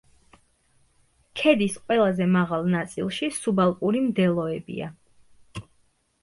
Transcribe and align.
ქედის 1.41 1.75
ყველაზე 1.81 2.27
მაღალ 2.37 2.65
ნაწილში 2.77 3.29
სუბალპური 3.41 4.03
მდელოებია. 4.07 4.91